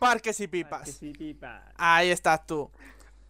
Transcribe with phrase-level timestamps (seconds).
[0.00, 0.80] Parques y pipas.
[0.80, 1.62] Parques y pipas.
[1.76, 2.68] Ahí estás tú.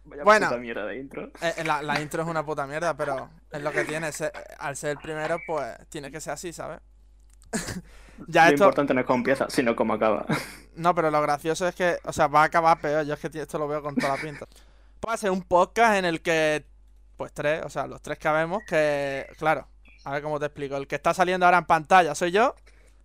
[0.05, 0.47] Vaya Bueno.
[0.47, 1.27] puta mierda de intro.
[1.41, 4.11] Eh, eh, la, la intro es una puta mierda, pero es lo que tiene.
[4.11, 6.79] se- al ser el primero, pues tiene que ser así, ¿sabes?
[8.27, 8.63] ya Lo esto.
[8.63, 10.25] importante no es cómo empieza, sino cómo acaba.
[10.75, 13.05] No, pero lo gracioso es que, o sea, va a acabar peor.
[13.05, 14.47] Yo es que esto lo veo con toda la pinta.
[14.99, 16.65] Puede ser un podcast en el que,
[17.17, 19.67] pues tres, o sea, los tres que habemos, que, claro,
[20.05, 20.77] a ver cómo te explico.
[20.77, 22.55] El que está saliendo ahora en pantalla soy yo,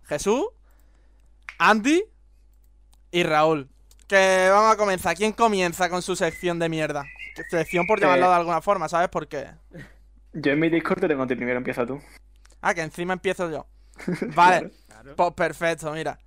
[0.03, 0.45] Jesús,
[1.59, 2.03] Andy
[3.19, 3.69] y Raúl.
[4.07, 5.15] Que vamos a comenzar.
[5.15, 7.05] ¿Quién comienza con su sección de mierda?
[7.49, 8.29] Sección por llamarlo Eh.
[8.29, 9.47] de alguna forma, ¿sabes por qué?
[10.33, 11.99] Yo en mi Discord te tengo a ti primero, empieza tú.
[12.61, 13.67] Ah, que encima empiezo yo.
[14.35, 14.71] Vale.
[14.87, 15.15] Claro.
[15.15, 16.19] Pues perfecto, mira.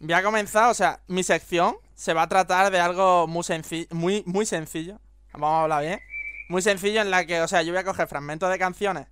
[0.00, 3.86] Voy a comenzar, o sea, mi sección se va a tratar de algo muy sencillo,
[3.90, 5.00] muy, muy sencillo.
[5.32, 6.00] Vamos a hablar bien.
[6.48, 9.06] Muy sencillo en la que, o sea, yo voy a coger fragmentos de canciones.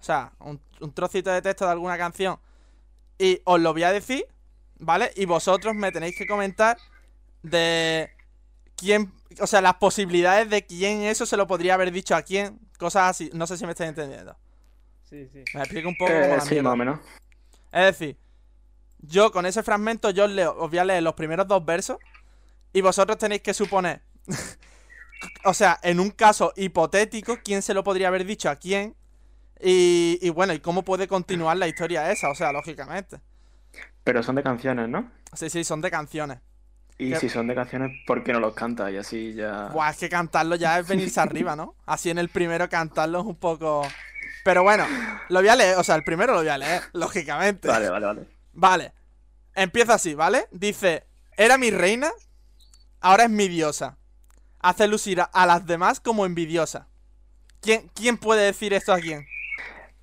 [0.00, 2.38] O sea, un, un trocito de texto de alguna canción.
[3.18, 4.24] Y os lo voy a decir,
[4.78, 5.12] ¿vale?
[5.16, 6.78] Y vosotros me tenéis que comentar
[7.42, 8.10] de
[8.76, 12.58] quién, o sea, las posibilidades de quién eso se lo podría haber dicho a quién.
[12.78, 13.30] Cosas así.
[13.34, 14.36] No sé si me estáis entendiendo.
[15.04, 15.48] Sí, sí.
[15.54, 16.62] Me explico un poco Eh, como la sí, mierda.
[16.62, 17.00] más o menos.
[17.72, 18.18] Es decir,
[19.00, 21.98] yo con ese fragmento yo os, leo, os voy a leer los primeros dos versos
[22.72, 24.02] y vosotros tenéis que suponer,
[25.44, 28.94] o sea, en un caso hipotético, quién se lo podría haber dicho a quién
[29.60, 33.20] y, y bueno, y cómo puede continuar la historia esa, o sea, lógicamente.
[34.08, 35.10] Pero son de canciones, ¿no?
[35.34, 36.38] Sí, sí, son de canciones.
[36.96, 38.90] Y si son de canciones, ¿por qué no los cantas?
[38.90, 39.66] Y así ya.
[39.66, 41.74] Buah, es que cantarlo ya es venirse arriba, ¿no?
[41.84, 43.86] Así en el primero cantarlo es un poco...
[44.44, 44.86] Pero bueno,
[45.28, 47.68] lo voy a leer, o sea, el primero lo voy a leer, lógicamente.
[47.68, 48.22] Vale, vale, vale.
[48.54, 48.92] Vale.
[49.54, 50.46] Empieza así, ¿vale?
[50.52, 51.04] Dice,
[51.36, 52.08] era mi reina,
[53.02, 53.98] ahora es mi diosa.
[54.60, 56.88] Hace lucir a- a las demás como envidiosa.
[57.60, 59.26] ¿Quién, ¿Quién puede decir esto a quién?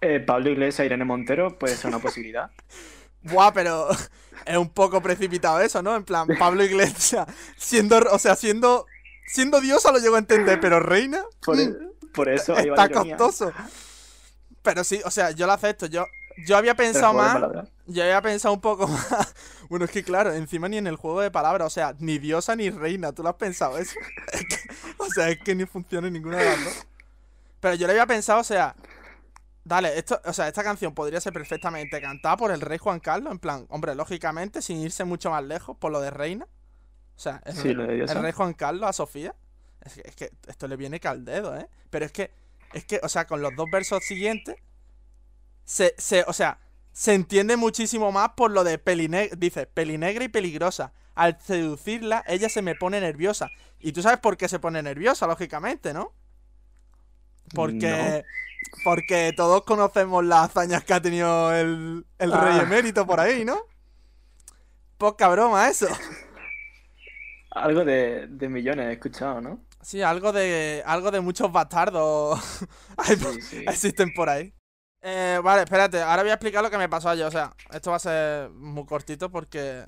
[0.02, 2.52] Eh, Pablo Iglesias, Irene Montero, puede ser una posibilidad.
[3.26, 3.90] Buah, pero
[4.46, 5.96] es un poco precipitado eso, ¿no?
[5.96, 8.86] En plan, Pablo Iglesias, siendo, o sea, siendo,
[9.28, 11.58] siendo diosa lo llego a entender, pero reina Por,
[12.14, 13.52] por eso ahí está costoso.
[14.62, 15.86] Pero sí, o sea, yo lo acepto.
[15.86, 16.06] Yo,
[16.48, 17.38] yo había pensado más.
[17.88, 19.34] Yo había pensado un poco más.
[19.70, 22.56] Bueno, es que claro, encima ni en el juego de palabras, o sea, ni diosa
[22.56, 23.94] ni reina, ¿tú lo has pensado eso?
[24.32, 26.86] Es que- o sea, es que ni funciona ninguna de las dos.
[27.60, 28.76] Pero yo le había pensado, o sea,
[29.66, 33.32] dale, esto, o sea, esta canción podría ser perfectamente cantada por el rey Juan Carlos,
[33.34, 36.48] en plan, hombre, lógicamente, sin irse mucho más lejos, por lo de reina.
[37.18, 39.36] O sea, el, Sí, rey- el Juan Carlos a Sofía.
[39.82, 41.68] Es que, es que esto le viene caldedo, ¿eh?
[41.90, 42.32] Pero es que,
[42.74, 44.56] es que, o sea, con los dos versos siguientes,
[45.64, 46.60] se, se, o sea,
[46.92, 49.36] se entiende muchísimo más por lo de pelinegra.
[49.38, 50.94] Dice, pelinegra y peligrosa.
[51.14, 53.50] Al seducirla, ella se me pone nerviosa.
[53.80, 56.14] Y tú sabes por qué se pone nerviosa, lógicamente, ¿no?
[57.54, 58.24] Porque.
[58.84, 62.64] Porque todos conocemos las hazañas que ha tenido el, el rey Ah.
[62.64, 63.58] emérito por ahí, ¿no?
[64.98, 65.88] Poca broma eso.
[67.52, 69.60] Algo de, de millones he escuchado, ¿no?
[69.82, 70.84] Sí, algo de.
[70.86, 72.40] algo de muchos bastardos
[72.98, 73.66] hay por- Sí, sí.
[73.68, 74.54] existen por ahí.
[75.02, 77.26] Eh, vale, espérate, ahora voy a explicar lo que me pasó ayer.
[77.26, 79.86] O sea, esto va a ser muy cortito porque.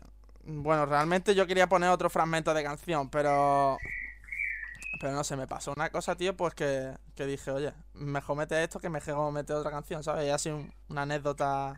[0.50, 3.78] Bueno, realmente yo quería poner otro fragmento de canción, pero.
[4.99, 8.63] Pero no sé, me pasó una cosa, tío, pues que, que dije, oye, mejor mete
[8.63, 10.25] esto que mejor mete otra canción, ¿sabes?
[10.27, 11.75] Y así un- una anécdota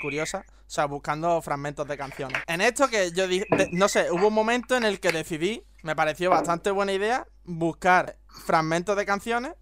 [0.00, 0.44] curiosa.
[0.48, 2.42] O sea, buscando fragmentos de canciones.
[2.46, 5.96] En esto que yo dije, no sé, hubo un momento en el que decidí, me
[5.96, 9.54] pareció bastante buena idea, buscar fragmentos de canciones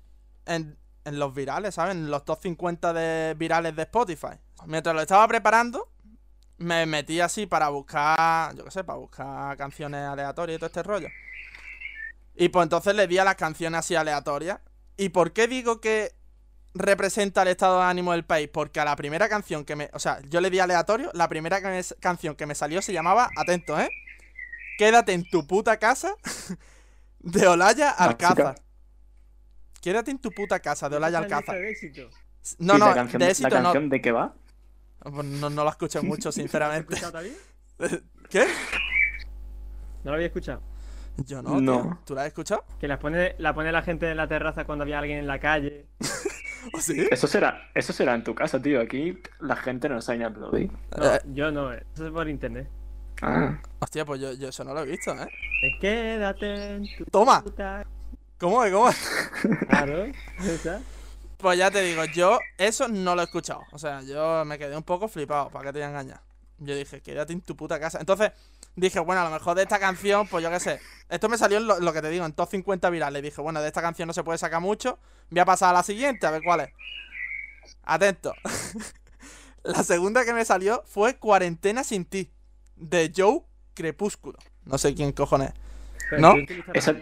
[0.47, 1.95] en, en los virales, ¿sabes?
[1.95, 4.35] En los top 50 de virales de Spotify.
[4.67, 5.89] Mientras lo estaba preparando,
[6.59, 10.83] me metí así para buscar, yo qué sé, para buscar canciones aleatorias y todo este
[10.83, 11.09] rollo.
[12.37, 14.61] Y pues entonces le di a las canciones así aleatorias.
[14.97, 16.15] ¿Y por qué digo que
[16.75, 18.49] representa el estado de ánimo del país?
[18.53, 19.91] Porque a la primera canción que me...
[19.95, 22.93] O sea, yo le di aleatorio, la primera que me- canción que me salió se
[22.93, 23.91] llamaba, atento, ¿eh?
[24.79, 26.15] Quédate en tu puta casa
[27.21, 28.61] de Olaya Alcázar.
[29.81, 31.57] Quédate en tu puta casa de Olaya Alcázar.
[31.57, 32.11] de éxito.
[32.59, 33.63] No, ¿Y no, la canción, de la éxito no.
[33.63, 34.35] canción de qué va?
[35.01, 36.95] Pues No, no la escuché mucho, ¿No lo sinceramente.
[36.95, 37.13] has escuchado
[37.79, 38.03] todavía?
[38.31, 38.45] ¿Qué?
[40.05, 40.63] No lo había escuchado.
[41.25, 41.83] Yo no, No.
[41.83, 41.99] tío.
[42.05, 42.65] ¿Tú la has escuchado?
[42.79, 45.39] Que las pone, la pone la gente en la terraza cuando había alguien en la
[45.39, 45.87] calle.
[46.75, 47.07] ¿O sí?
[47.11, 48.81] Eso será, eso será en tu casa, tío.
[48.81, 50.71] Aquí la gente no sabe ni aplaudir.
[50.97, 51.21] No, Eh.
[51.33, 51.85] yo no, eh.
[51.95, 52.69] eso es por internet.
[53.23, 55.29] Ah, Hostia, pues yo, yo eso no lo he visto, ¿eh?
[55.81, 57.43] Quédate en tu Toma.
[57.43, 57.87] puta-
[58.39, 58.73] ¿Cómo es?
[58.73, 59.31] ¿Cómo es?
[59.69, 60.05] Claro,
[60.45, 60.81] esa.
[61.39, 63.63] Pues ya te digo, yo eso no lo he escuchado.
[63.73, 66.21] O sea, yo me quedé un poco flipado, ¿para qué te voy a engañar?
[66.59, 67.99] Yo dije, quédate en tu puta casa.
[68.01, 68.33] Entonces
[68.77, 70.81] dije, bueno, a lo mejor de esta canción, pues yo qué sé.
[71.09, 73.23] Esto me salió en lo, lo que te digo, en top 50 virales.
[73.23, 74.99] Dije, bueno, de esta canción no se puede sacar mucho.
[75.31, 76.69] Voy a pasar a la siguiente, a ver cuál es.
[77.83, 78.33] Atento.
[79.65, 82.31] la segunda que me salió fue Cuarentena sin ti,
[82.77, 83.43] de Joe
[83.75, 84.39] Crepúsculo.
[84.65, 85.53] No sé quién cojones.
[86.11, 86.35] Pero ¿No?
[86.75, 86.95] Esa-.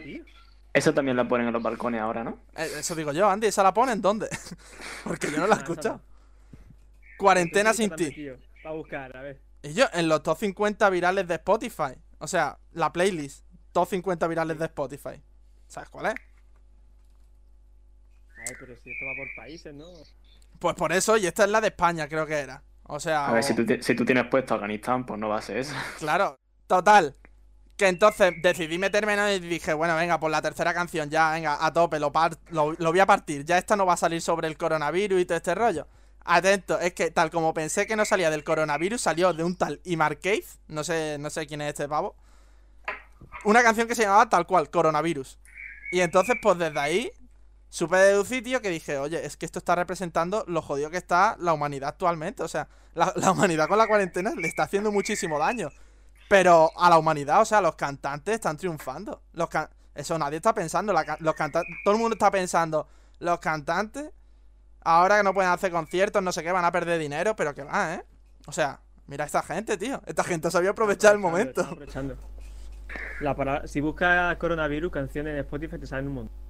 [0.73, 2.38] Eso también la ponen en los balcones ahora, ¿no?
[2.56, 4.29] Eh, Eso digo yo, Andy, ¿esa la ponen dónde?
[5.05, 6.00] Porque yo no la he Ah, esa escuchado.
[7.17, 8.29] Cuarentena ¿Tú sin ti.
[8.67, 9.41] Va a buscar, a ver.
[9.65, 11.95] Y yo, en los top 50 virales de Spotify.
[12.19, 13.45] O sea, la playlist.
[13.73, 15.23] Top 50 virales de Spotify.
[15.67, 16.15] ¿Sabes cuál es?
[18.37, 19.87] A ver, pero si esto va por países, ¿no?
[20.59, 22.63] Pues por eso, y esta es la de España, creo que era.
[22.85, 25.39] O sea, A ver, o- si tú, si tú tienes puesto Afganistán, pues no va
[25.39, 25.75] a ser eso.
[25.99, 26.37] claro.
[26.67, 27.15] Total.
[27.77, 31.33] Que entonces decidí meterme en el y dije, bueno, venga, por la tercera canción, ya,
[31.33, 33.45] venga, a tope, lo, par- lo, lo voy a partir.
[33.45, 35.89] Ya esta no va a salir sobre el coronavirus y todo este rollo.
[36.25, 39.81] Atento, es que tal como pensé que no salía del coronavirus, salió de un tal
[39.85, 40.44] Imar Cave.
[40.69, 42.17] No sé, no sé quién es este pavo.
[43.44, 45.38] Una canción que se llamaba tal cual, Coronavirus.
[45.93, 47.12] Y entonces, pues desde ahí,
[47.69, 51.37] supe deducir, tío, que dije, oye, es que esto está representando lo jodido que está
[51.38, 52.43] la humanidad actualmente.
[52.43, 55.70] O sea, la, humanidad con la cuarentena le está haciendo muchísimo daño.
[56.29, 59.23] Pero a la humanidad, o sea, los cantantes están triunfando.
[59.32, 59.50] Los
[59.94, 60.94] Eso nadie está pensando.
[60.94, 62.88] la los Todo el mundo está pensando,
[63.19, 64.11] los cantantes,
[64.85, 67.65] ahora que no pueden hacer conciertos, no sé qué, van a perder dinero, pero que
[67.65, 68.05] va, ¿eh?
[68.47, 70.01] O sea, mira a esta gente, tío.
[70.07, 71.63] Esta gente sabía aprovechar el momento.
[71.63, 72.17] aprovechando.
[73.21, 76.45] La si buscas coronavirus, canciones en Spotify te salen un montón.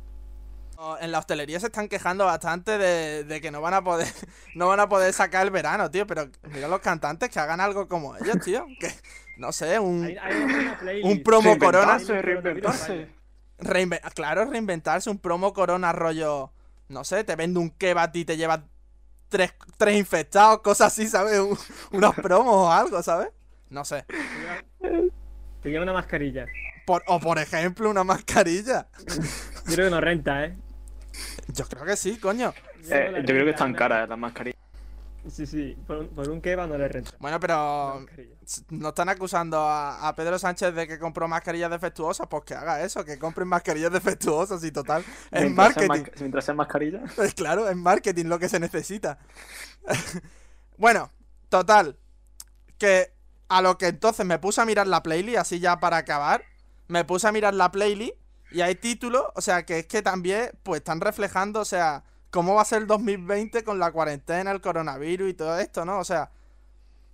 [1.00, 4.08] En la hostelería se están quejando bastante de, de que no van a poder
[4.54, 6.06] no van a poder sacar el verano, tío.
[6.06, 8.66] Pero mira los cantantes que hagan algo como ellos, tío.
[8.80, 8.92] Que
[9.36, 11.98] no sé, un Hay, un promo corona.
[11.98, 13.08] Reinventarse, reinventarse.
[13.58, 16.52] reinve- claro, reinventarse un promo corona rollo.
[16.88, 18.60] No sé, te vende un kebab y te llevas
[19.28, 21.38] tres, tres infectados, cosas así, ¿sabes?
[21.40, 21.58] Un-
[21.92, 23.28] unos promos o algo, ¿sabes?
[23.70, 24.04] No sé.
[24.80, 25.02] Te lleva-
[25.64, 26.46] lleva una mascarilla.
[26.86, 28.86] Por- o por ejemplo, una mascarilla.
[29.66, 30.56] Yo creo que no renta, ¿eh?
[31.48, 32.52] Yo creo que sí, coño.
[32.90, 34.53] Eh, yo creo que están caras las mascarillas.
[35.28, 35.74] Sí, sí.
[35.86, 37.10] Por, un- por un kebab no le renta.
[37.18, 38.04] Bueno, pero
[38.70, 42.82] no están acusando a, a Pedro Sánchez de que compró mascarillas defectuosas, pues que haga
[42.82, 45.02] eso, que compren mascarillas defectuosas y total.
[45.30, 46.04] Es sean marketing.
[46.20, 47.12] Mientras sean mascarillas.
[47.16, 49.18] Pues claro, es marketing lo que se necesita.
[50.78, 51.10] bueno,
[51.48, 51.96] total.
[52.78, 53.12] Que
[53.48, 56.44] a lo que entonces me puse a mirar la playlist, así ya para acabar.
[56.88, 58.14] Me puse a mirar la playlist
[58.50, 62.04] y hay títulos, o sea, que es que también pues están reflejando, o sea,
[62.34, 66.00] cómo va a ser el 2020 con la cuarentena, el coronavirus y todo esto, ¿no?
[66.00, 66.32] O sea,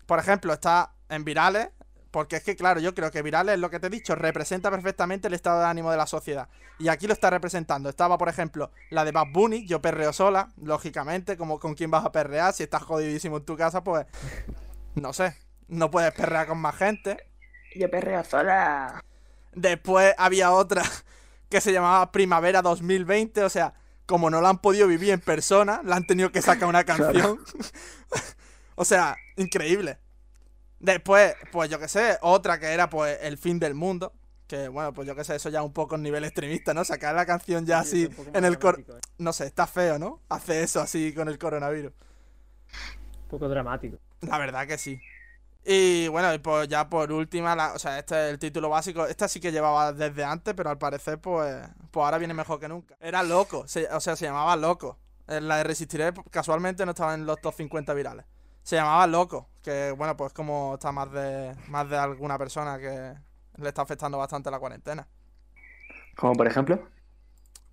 [0.06, 1.68] por ejemplo, está en virales,
[2.10, 5.28] porque es que, claro, yo creo que virales, lo que te he dicho, representa perfectamente
[5.28, 6.48] el estado de ánimo de la sociedad.
[6.78, 7.90] Y aquí lo está representando.
[7.90, 12.06] Estaba, por ejemplo, la de Bad Bunny, yo perreo sola, lógicamente, como con quién vas
[12.06, 14.06] a perrear, si estás jodidísimo en tu casa, pues,
[14.94, 15.36] no sé,
[15.68, 17.28] no puedes perrear con más gente.
[17.76, 19.04] Yo perreo sola.
[19.52, 20.82] Después había otra
[21.50, 23.74] que se llamaba Primavera 2020, o sea,
[24.10, 27.38] como no la han podido vivir en persona, la han tenido que sacar una canción.
[28.74, 29.98] o sea, increíble.
[30.80, 34.12] Después, pues yo qué sé, otra que era pues el fin del mundo.
[34.48, 36.84] Que bueno, pues yo qué sé, eso ya un poco en nivel extremista, ¿no?
[36.84, 38.80] Sacar la canción ya Sí, así en el cor...
[38.80, 38.94] ¿eh?
[39.18, 40.20] No sé, está feo, ¿no?
[40.28, 41.92] Hace eso así con el coronavirus.
[41.92, 43.96] Un poco dramático.
[44.22, 45.00] La verdad que sí.
[45.64, 49.06] Y bueno, y pues ya por última, la- o sea, este es el título básico.
[49.06, 51.56] Esta sí que llevaba desde antes, pero al parecer, pues,
[51.90, 52.96] pues ahora viene mejor que nunca.
[53.00, 54.98] Era loco, se- o sea, se llamaba loco.
[55.26, 58.24] La de Resistiré casualmente no estaba en los top 50 virales.
[58.62, 63.14] Se llamaba loco, que bueno, pues como está más de más de alguna persona que
[63.56, 65.06] le está afectando bastante la cuarentena.
[66.16, 66.82] Como por ejemplo.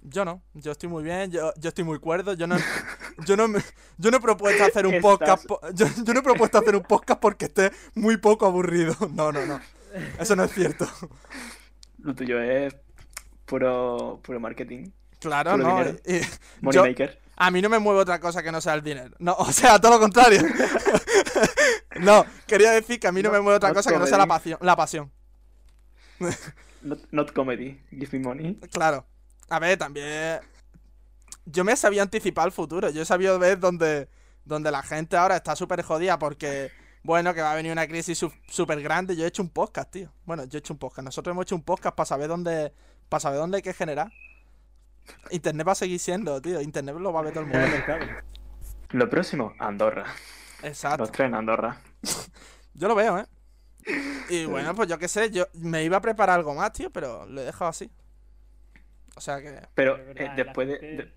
[0.01, 2.55] Yo no, yo estoy muy bien, yo, yo estoy muy cuerdo, yo no,
[3.25, 3.63] yo no, me-
[3.97, 6.83] yo no he propuesto hacer un podcast, po- yo, yo no he propuesto hacer un
[6.83, 8.95] podcast porque esté muy poco aburrido.
[9.13, 9.59] No, no, no,
[10.19, 10.87] eso no es cierto.
[11.99, 12.75] Lo tuyo es
[13.45, 14.91] puro, puro marketing.
[15.19, 15.77] Claro, Puro no.
[15.77, 15.97] dinero.
[16.05, 16.21] y- y
[16.61, 17.19] Money yo- maker.
[17.37, 19.15] a mí no me mueve otra cosa que no sea el dinero.
[19.19, 20.41] No, o sea, todo lo contrario.
[21.99, 24.17] no, quería decir que a mí no, No- me mueve otra cosa que no sea
[24.19, 25.11] la pasión, la pasión.
[26.81, 27.81] Not, not comedy.
[27.89, 28.59] Give me money.
[28.71, 29.05] Claro.
[29.49, 30.39] A ver, también.
[31.49, 32.89] Yo me sabía anticipar el futuro.
[32.89, 34.09] Yo he sabido ver donde,
[34.43, 36.71] donde la gente ahora está súper jodida porque,
[37.03, 39.15] bueno, que va a venir una crisis su- súper grande.
[39.15, 40.11] Yo he hecho un podcast, tío.
[40.25, 41.05] Bueno, yo he hecho un podcast.
[41.05, 42.73] Nosotros hemos hecho un podcast para saber dónde,
[43.07, 44.11] para saber dónde hay que generar.
[45.31, 46.59] Internet va a seguir siendo, tío.
[46.59, 48.05] Internet lo va a ver todo el En el mundo.
[48.89, 50.05] Lo próximo, Andorra.
[50.63, 50.99] Exacto.
[50.99, 51.77] Los tres en Andorra.
[52.73, 53.25] Yo lo veo, ¿eh?
[54.29, 57.25] Y bueno, pues yo qué sé, yo me iba a preparar algo más, tío, pero
[57.25, 57.89] lo he dejado así.
[59.15, 59.61] O sea que...
[59.73, 61.13] Pero eh, después de,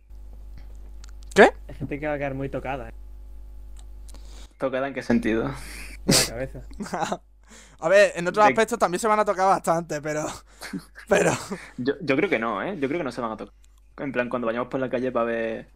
[1.81, 2.93] gente que va a quedar muy tocada, ¿eh?
[4.59, 5.51] ¿Tocada en qué sentido?
[6.05, 6.63] De la cabeza.
[7.81, 10.27] a ver, en otros De- aspectos también se van a tocar bastante, pero...
[11.09, 11.33] Pero...
[11.79, 12.77] Yo, yo creo que no, ¿eh?
[12.79, 13.55] Yo creo que no se van a tocar.
[13.99, 15.67] En plan, cuando vayamos por la calle para ver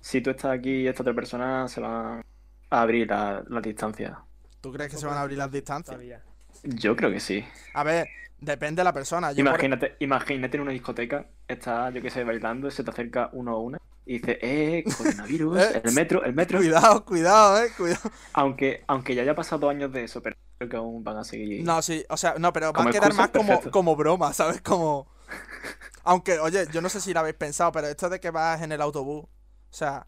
[0.00, 2.24] si tú estás aquí y esta otra persona, se van
[2.70, 4.16] a abrir la- las distancias.
[4.60, 5.94] ¿Tú crees que se van a abrir las distancias?
[5.96, 6.22] Todavía.
[6.62, 7.44] Yo creo que sí.
[7.74, 8.06] A ver,
[8.40, 9.32] depende de la persona.
[9.32, 13.28] Yo por- Imagínate, imagínate en una discoteca, estás, yo qué sé, bailando, se te acerca
[13.32, 16.58] uno a una y dice, eh, coronavirus, Eh, el metro, el metro.
[16.58, 18.10] Cuidado, cuidado, eh, cuidado.
[18.32, 21.64] Aunque, aunque ya haya pasado años de eso, pero creo que aún van a seguir.
[21.64, 24.60] No, sí, o sea, no, pero va a quedar excusa, más como, como broma, ¿sabes?
[24.62, 25.08] Como.
[26.04, 28.72] Aunque, oye, yo no sé si lo habéis pensado, pero esto de que vas en
[28.72, 29.24] el autobús.
[29.24, 30.06] O sea,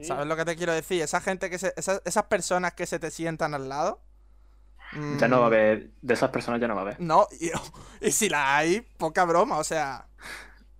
[0.00, 0.04] Sí.
[0.04, 1.02] ¿sabes lo que te quiero decir?
[1.02, 1.74] Esa gente que se.
[1.76, 4.00] Esas, esas personas que se te sientan al lado.
[5.18, 7.00] Ya no va a mm, haber, de esas personas ya no va a haber.
[7.00, 7.50] No, y,
[8.06, 10.08] y si la hay, poca broma, o sea.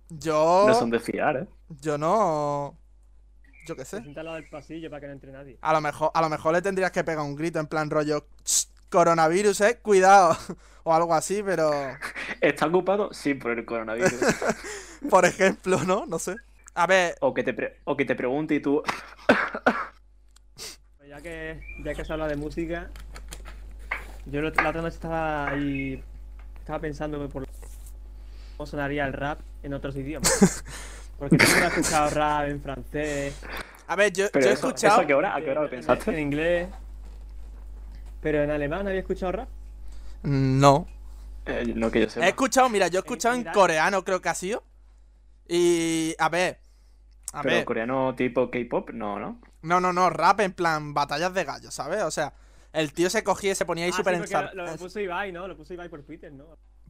[0.09, 0.65] Yo.
[0.67, 1.47] No son de fiar, ¿eh?
[1.69, 2.75] Yo no.
[3.67, 4.01] Yo qué sé.
[4.01, 5.57] sienta al lado del pasillo para que no entre nadie.
[5.61, 8.25] A lo mejor, a lo mejor le tendrías que pegar un grito en plan rollo.
[8.43, 10.35] "Ch, Coronavirus, eh, cuidado.
[10.83, 11.69] O algo así, pero.
[12.41, 13.13] ¿Está ocupado?
[13.13, 14.13] Sí, por el coronavirus.
[15.09, 16.05] Por ejemplo, ¿no?
[16.07, 16.35] No sé.
[16.73, 18.81] A ver, o, que te pre- o que te pregunte y tú.
[20.97, 22.89] Pues ya que, ya que se habla de música,
[24.25, 26.03] yo la la otra noche estaba ahí.
[26.59, 27.45] Estaba pensando por
[28.57, 30.63] cómo sonaría el rap en otros idiomas.
[31.19, 33.35] Porque tú no has escuchado rap en francés,
[33.87, 34.93] a ver, yo, he eso, escuchado.
[34.95, 35.35] ¿eso a qué hora?
[35.35, 36.21] ¿A qué hora lo en- en pensaste?
[36.21, 36.69] inglés.
[38.21, 39.49] Pero en alemán había escuchado rap.
[40.23, 40.87] No.
[41.45, 42.25] Eh, no que yo sepa.
[42.25, 44.63] He escuchado, mira, yo he escuchado en coreano, creo que ha sido.
[45.47, 46.15] Y.
[46.19, 46.59] A ver.
[47.33, 47.65] A Pero ver.
[47.65, 49.39] coreano tipo K-pop, no, ¿no?
[49.61, 52.01] No, no, no, rap en plan batallas de gallos, ¿sabes?
[52.03, 52.33] O sea,
[52.73, 55.31] el tío se cogía y se ponía ahí Ah, súper sí, lo, lo puso Ibai,
[55.31, 55.47] ¿no?
[55.47, 56.45] Lo puso Ibai por Twitter, ¿no?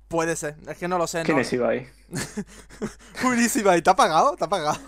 [0.10, 1.40] Puede ser, es que no lo sé, ¿Quién no.
[1.40, 1.88] es Ibai?
[3.24, 4.36] Buenísima, ¿y te ha pagado?
[4.36, 4.80] ¿Te ha pagado?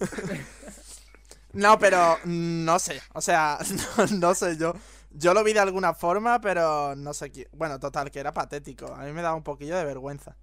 [1.52, 3.58] no, pero mm, no sé, o sea,
[3.98, 4.74] no, no sé, yo
[5.10, 7.48] yo lo vi de alguna forma, pero no sé qué.
[7.52, 8.94] Bueno, total, que era patético.
[8.94, 10.36] A mí me daba un poquillo de vergüenza.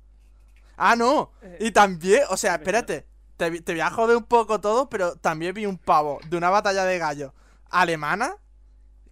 [0.78, 1.32] Ah, no.
[1.60, 5.16] Y también, o sea, espérate, te, vi- te voy a joder un poco todo, pero
[5.18, 7.34] también vi un pavo de una batalla de gallos
[7.70, 8.38] alemana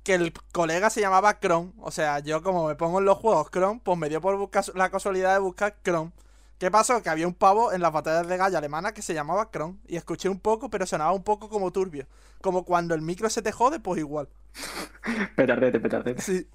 [0.03, 1.71] que el colega se llamaba Chrome.
[1.79, 4.63] O sea, yo como me pongo en los juegos Chrome, pues me dio por buscar
[4.75, 6.11] la casualidad de buscar Chrome.
[6.59, 7.01] ¿Qué pasó?
[7.01, 9.77] Que había un pavo en las batallas de gallo alemana que se llamaba Chrome.
[9.87, 12.05] Y escuché un poco, pero sonaba un poco como turbio.
[12.41, 14.29] Como cuando el micro se te jode, pues igual.
[15.35, 16.21] Petardete, petardete.
[16.21, 16.47] Sí.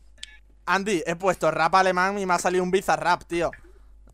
[0.67, 3.51] Andy, he puesto rap alemán y me ha salido un bizarrap, tío.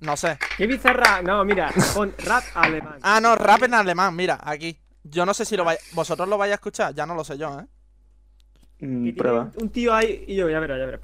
[0.00, 0.38] No sé.
[0.57, 1.23] ¿Qué bizarra?
[1.23, 2.99] No, mira, pon rap alemán.
[3.03, 4.79] Ah, no, rap en alemán, mira, aquí.
[5.03, 5.79] Yo no sé si lo vais...
[5.93, 6.95] ¿Vosotros lo vais a escuchar?
[6.95, 7.67] Ya no lo sé yo, ¿eh?
[8.85, 9.50] Mm, prueba.
[9.57, 11.00] Un tío ahí y yo, ya verás, ya verás,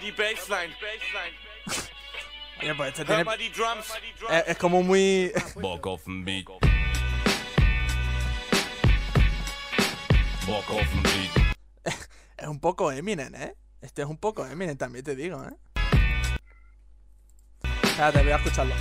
[0.00, 0.74] die Bassline.
[2.62, 3.24] Oye, pues este tiene...
[4.30, 5.30] Es, es como muy...
[5.62, 6.48] Auf den Beat.
[10.48, 11.30] Auf den Beat.
[12.38, 13.54] Es un poco Eminem, ¿eh?
[13.82, 15.52] Este es un poco Eminem, también te digo, ¿eh?
[17.84, 18.74] Espérate, voy a escucharlo.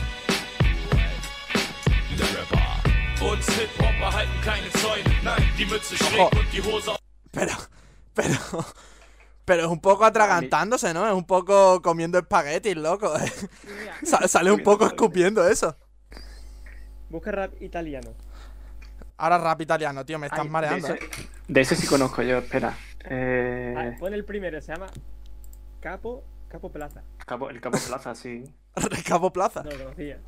[7.32, 7.54] Pero...
[8.14, 8.36] Pero...
[9.44, 11.06] Pero es un poco atragantándose, ¿no?
[11.08, 13.12] Es un poco comiendo espaguetis, loco.
[13.20, 13.32] ¿eh?
[14.04, 15.76] Sa- sale un poco escupiendo eso.
[17.10, 18.12] Busca rap italiano.
[19.18, 20.88] Ahora rap italiano, tío, me estás Ay, mareando.
[20.88, 21.00] De ¿eh?
[21.02, 22.78] ese, de ese sí conozco yo, espera.
[23.04, 24.88] Ah, Eh, pon el primero, se llama
[25.82, 27.02] Capo, Capo Plaza.
[27.26, 28.44] Capo- el Capo Plaza, sí.
[28.76, 29.64] Recabo Plaza.
[29.64, 30.20] No lo conocía.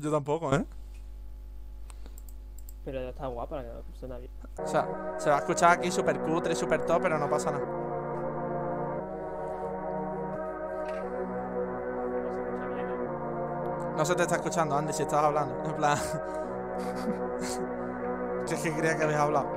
[0.00, 0.64] Yo tampoco, ¿eh?
[2.84, 4.30] Pero ya está guapa, la suena bien.
[4.58, 7.66] O sea, se va a escuchar aquí super cutre, super top, pero no pasa nada.
[12.16, 13.00] No se escucha bien, ¿eh?
[13.96, 15.62] No se te está escuchando, Andy, si estás hablando.
[15.64, 15.98] En plan.
[18.52, 19.48] Es que creía que habías hablado.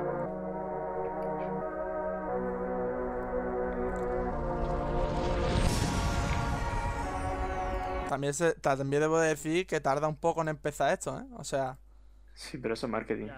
[8.08, 11.26] También, se, también debo de decir que tarda un poco en empezar esto, ¿eh?
[11.38, 11.78] O sea,
[12.34, 13.30] Sí, pero eso es marketing.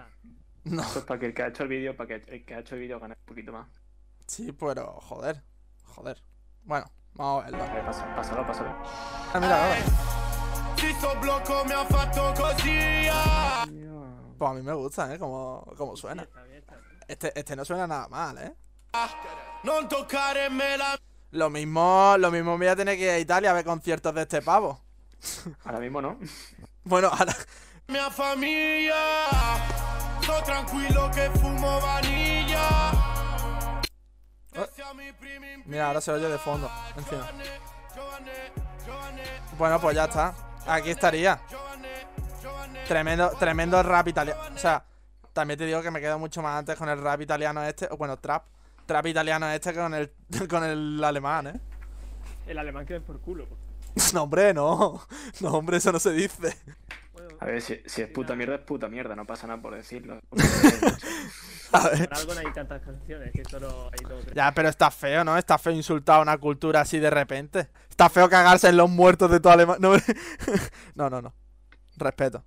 [0.70, 0.82] No.
[0.82, 2.58] Eso es para que el que ha hecho el vídeo, para que el que ha
[2.60, 3.68] hecho el vídeo gane un poquito más.
[4.26, 5.42] Sí, pero joder.
[5.84, 6.22] Joder.
[6.64, 7.84] Bueno, vamos a verlo.
[7.86, 8.70] Pasa- pásalo, pásalo.
[9.32, 9.82] Ah, mira, mi
[13.10, 14.16] ah.
[14.38, 15.18] Pues a mí me gusta, ¿eh?
[15.18, 16.28] Como, como suena.
[17.08, 18.54] Este, este no suena nada mal, ¿eh?
[21.32, 24.22] Lo mismo, lo mismo voy a tener que ir a Italia a ver conciertos de
[24.22, 24.80] este pavo.
[25.64, 26.18] Ahora mismo no.
[26.84, 27.34] Bueno, ahora.
[27.88, 28.94] mia famiglia.
[30.28, 32.58] Sto tranquillo che fumo vaniglia.
[35.18, 36.70] Primi in Mira, ahora se oye de fondo.
[36.96, 37.26] Encima.
[39.56, 40.34] Bueno, pues ya está.
[40.66, 41.40] Aquí estaría.
[42.86, 44.38] Tremendo, tremendo rap italiano.
[44.54, 44.84] O sea,
[45.32, 47.88] también te digo que me quedo mucho más antes con el rap italiano este.
[47.90, 48.44] O bueno, trap.
[48.84, 50.12] Trap italiano este que con el,
[50.50, 51.60] con el alemán, ¿eh?
[52.46, 53.46] El alemán que ven por culo.
[54.12, 55.00] No, hombre, no.
[55.40, 56.54] No, hombre, eso no se dice.
[57.40, 60.18] A ver, si, si es puta mierda, es puta mierda, no pasa nada por decirlo.
[61.72, 62.08] A ver.
[62.08, 64.26] Por algo no hay tantas canciones, que solo hay dos.
[64.34, 65.36] Ya, pero está feo, ¿no?
[65.36, 67.68] Está feo insultar a una cultura así de repente.
[67.90, 69.78] Está feo cagarse en los muertos de toda Alemania.
[70.94, 71.34] No, no, no, no.
[71.96, 72.44] Respeto.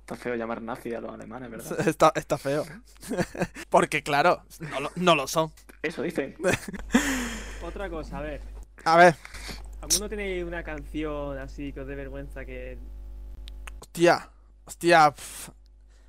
[0.00, 1.88] Está feo llamar nazi a los alemanes, ¿verdad?
[1.88, 2.64] Está, está feo.
[3.70, 5.50] Porque, claro, no lo, no lo son.
[5.82, 6.36] Eso dicen.
[7.62, 8.42] Otra cosa, a ver.
[8.84, 9.16] A ver,
[9.84, 12.78] ¿Alguno tiene una canción así que os dé vergüenza que.
[13.84, 14.30] Hostia.
[14.66, 15.10] Hostia.
[15.10, 15.50] pf.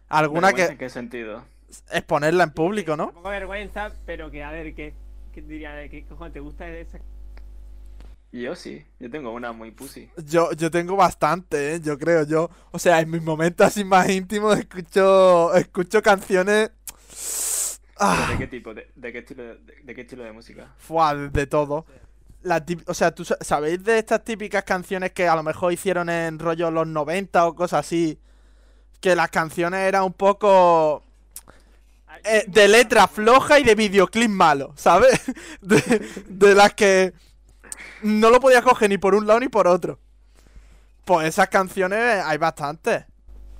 [0.10, 1.44] Alguna que ¿En qué sentido?
[1.92, 3.08] exponerla en público, ¿no?
[3.08, 4.94] Un poco vergüenza, pero que a ver, ¿qué,
[5.34, 5.90] qué diría?
[5.90, 7.00] ¿Qué cojones te gusta esa
[8.32, 10.10] Yo sí, yo tengo una muy pussy.
[10.26, 11.80] Yo, yo tengo bastante, ¿eh?
[11.82, 12.50] yo creo, yo.
[12.72, 16.72] O sea, en mis momentos así más íntimos escucho, escucho canciones.
[17.98, 18.74] Ah, ¿De qué tipo?
[18.74, 20.76] ¿De, de qué estilo de, de qué estilo de música?
[20.90, 21.86] de, de todo.
[22.46, 26.10] La o sea, ¿tú sa- sabéis de estas típicas canciones que a lo mejor hicieron
[26.10, 28.20] en rollo los 90 o cosas así?
[29.02, 31.04] Que las canciones eran un poco
[32.24, 35.22] eh, de letra floja y de videoclip malo, ¿sabes?
[35.62, 35.82] De,
[36.28, 37.14] de las que
[38.04, 40.00] no lo podías coger ni por un lado ni por otro.
[41.04, 43.06] Pues esas canciones hay bastantes.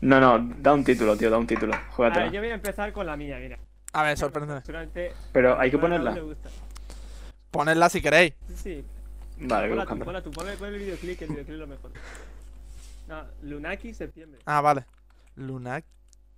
[0.02, 1.74] No, no, da un título, tío, da un título.
[1.74, 2.28] A ver, Júgatela.
[2.32, 3.58] yo voy a empezar con la mía, mira.
[3.94, 4.18] A ver.
[4.18, 5.14] Seguramente.
[5.32, 6.16] Pero hay que a ponerla.
[7.56, 8.34] Ponedla si queréis.
[8.50, 8.86] Sí, sí.
[9.48, 11.92] Vale, Ponla tú, ponla tú, ponle, ponle el videoclip, que el videoclip es lo mejor.
[13.08, 14.40] No, Lunaki, septiembre.
[14.46, 14.86] Ah, vale.
[15.36, 15.82] Luna.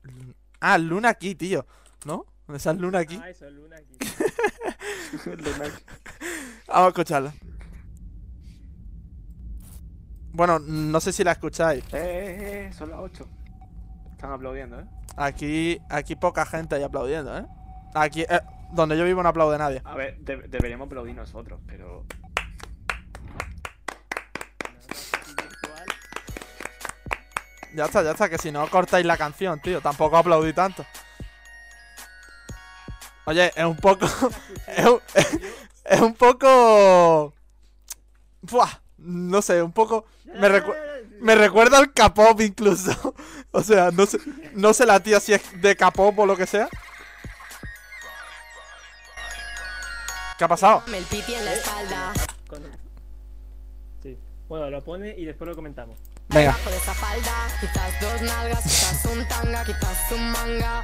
[0.03, 1.65] Lun- Ah, Luna aquí, tío.
[2.05, 2.25] ¿No?
[2.53, 3.19] Esa es Luna aquí.
[3.21, 3.97] Ah, eso, Lunaki.
[6.67, 7.33] Vamos a escucharla.
[10.33, 11.83] Bueno, no sé si la escucháis.
[11.85, 13.27] eh, eh, eh, son las 8.
[14.11, 14.85] Están aplaudiendo, ¿eh?
[15.15, 17.45] Aquí, aquí poca gente ahí aplaudiendo, ¿eh?
[17.95, 18.39] Aquí, eh,
[18.71, 19.81] donde yo vivo no aplaude nadie.
[19.85, 22.05] A ver, de- deberíamos aplaudir nosotros, pero.
[27.73, 29.81] Ya está, ya está, que si no cortáis la canción, tío.
[29.81, 30.85] Tampoco aplaudí tanto.
[33.25, 34.05] Oye, es un poco.
[34.67, 34.99] es, un,
[35.85, 37.33] es un poco.
[38.41, 40.05] Buah, no sé, un poco.
[40.25, 40.75] Me, recu-
[41.19, 43.13] me recuerda al K-pop incluso.
[43.51, 44.19] o sea, no sé,
[44.53, 46.69] no sé la tía si es de K-pop o lo que sea.
[50.37, 50.83] ¿Qué ha pasado?
[50.93, 52.13] el piti en la espalda.
[54.03, 54.17] Sí.
[54.47, 55.97] Bueno, lo pone y después lo comentamos.
[56.29, 56.51] Venga.
[56.51, 60.83] Debajo de esa falda, quizás dos nalgas, quizás un tanga, quizás un manga.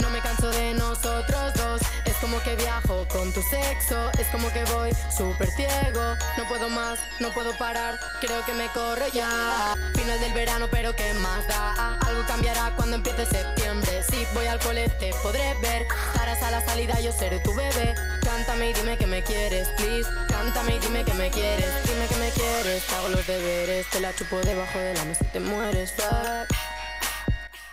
[0.00, 1.80] No me canso de nosotros dos.
[2.04, 4.10] Es como que viajo con tu sexo.
[4.18, 6.14] Es como que voy súper ciego.
[6.36, 7.98] No puedo más, no puedo parar.
[8.20, 9.74] Creo que me corro ya.
[9.94, 11.98] Final del verano, pero ¿qué más da?
[12.06, 14.02] Algo cambiará cuando empiece septiembre.
[14.10, 15.86] Si voy al cole te podré ver.
[16.12, 17.94] Estarás a la salida, yo seré tu bebé.
[18.22, 20.08] Cántame y dime que me quieres, please.
[20.28, 21.70] Cántame y dime que me quieres.
[21.84, 22.92] Dime que me quieres.
[22.92, 23.86] Hago los deberes.
[23.90, 25.92] Te la chupo debajo de la mesa y te mueres.
[25.92, 26.67] Fuck.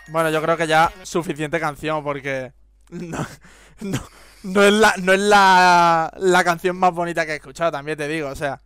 [0.07, 2.53] Bueno, yo creo que ya suficiente canción porque
[2.89, 3.25] no,
[3.81, 3.99] no,
[4.43, 8.07] no es, la, no es la, la canción más bonita que he escuchado, también te
[8.07, 8.61] digo, o sea,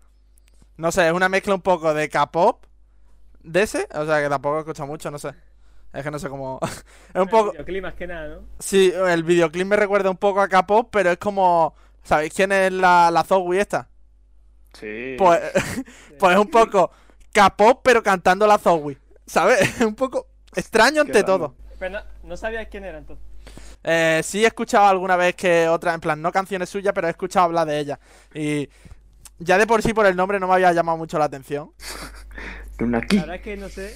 [0.78, 2.66] no sé, es una mezcla un poco de K-pop,
[3.42, 5.34] de ese, o sea, que tampoco he escuchado mucho, no sé,
[5.94, 6.60] es que no sé cómo,
[7.14, 8.42] es un poco, El videoclip más que nada, ¿no?
[8.60, 11.74] sí, el videoclip me recuerda un poco a K-pop, pero es como,
[12.04, 13.88] ¿sabéis quién es la, la Zoe esta?
[14.74, 15.16] Sí.
[15.18, 15.40] Pues,
[16.20, 16.92] pues es un poco
[17.32, 19.62] K-pop, pero cantando la Zoe, ¿sabes?
[19.80, 21.56] Es un poco extraño ante todo.
[21.78, 23.26] Pero no, no sabías quién era entonces.
[23.84, 27.12] Eh, sí he escuchado alguna vez que otra, en plan, no canciones suyas, pero he
[27.12, 28.00] escuchado hablar de ella.
[28.34, 28.70] Y
[29.40, 31.72] ya de por sí por el nombre no me había llamado mucho la atención.
[32.80, 33.96] La verdad es que no sé.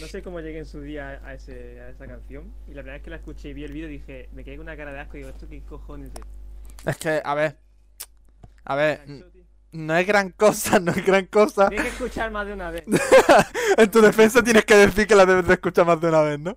[0.00, 2.52] No sé cómo llegué en su día a, ese, a esa canción.
[2.66, 4.56] Y la verdad es que la escuché y vi el vídeo y dije, me quedé
[4.56, 6.88] con una cara de asco y digo, ¿esto qué cojones es?
[6.88, 7.56] Es que, a ver.
[8.64, 9.02] A ver.
[9.74, 11.68] No es gran cosa, no es gran cosa.
[11.68, 12.84] Tienes que escuchar más de una vez.
[13.76, 16.38] En tu defensa tienes que decir que la debes de escuchar más de una vez,
[16.38, 16.56] ¿no?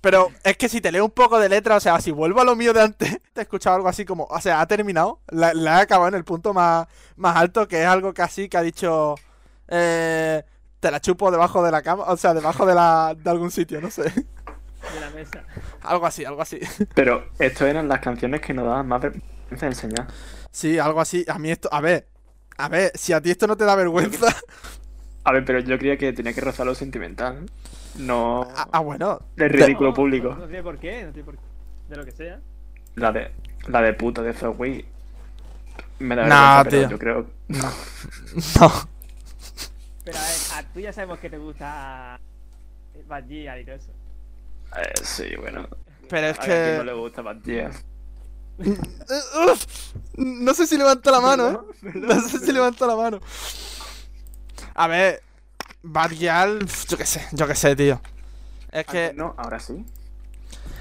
[0.00, 2.44] Pero es que si te leo un poco de letra, o sea, si vuelvo a
[2.44, 5.52] lo mío de antes, te he escuchado algo así como, o sea, ha terminado, la,
[5.54, 8.62] la he acabado en el punto más, más alto, que es algo casi que ha
[8.62, 9.16] dicho,
[9.68, 10.42] eh,
[10.80, 13.80] te la chupo debajo de la cama, o sea, debajo de, la, de algún sitio,
[13.80, 14.02] no sé.
[14.02, 15.44] De la mesa.
[15.82, 16.60] Algo así, algo así.
[16.94, 20.06] Pero esto eran las canciones que nos daban más vergüenza de enseñar.
[20.50, 21.24] Sí, algo así.
[21.28, 22.06] A mí esto, a ver,
[22.56, 24.28] a ver, si a ti esto no te da vergüenza.
[25.24, 27.46] A ver, pero yo creía que tenía que rozar lo sentimental.
[27.96, 28.42] No.
[28.56, 29.20] Ah, ah, bueno.
[29.36, 30.28] El ridículo No, público.
[30.30, 31.42] No, no tiene por qué, no tiene por qué.
[31.88, 32.40] De lo que sea.
[32.96, 33.30] La de.
[33.68, 34.84] La de puto de Zoe.
[35.98, 36.90] Me da Nah, vergüenza, pero tío.
[36.90, 37.26] yo creo.
[38.60, 38.70] No.
[40.04, 42.20] Pero a ver, a tú ya sabemos que te gusta
[43.06, 43.90] Bad y todo eso.
[44.76, 45.66] Eh, sí, bueno.
[46.10, 46.84] Pero es A ver, ¿a no que.
[46.84, 47.36] le gusta Bad
[48.58, 49.66] uf,
[50.16, 51.50] no sé si levanto la mano,
[51.82, 51.90] ¿eh?
[51.94, 53.20] No sé si levanto la mano.
[54.74, 55.22] A ver,
[56.62, 58.00] uf, yo qué sé, yo qué sé, tío.
[58.70, 59.84] Es que No, ahora sí.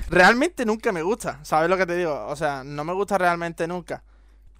[0.10, 2.28] Realmente nunca me gusta, ¿sabes lo que te digo?
[2.28, 4.04] O sea, no me gusta realmente nunca.